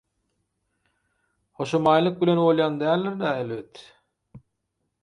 [1.61, 3.85] Hoşamaýlyk bilen bolýan däldir -dä, elbet.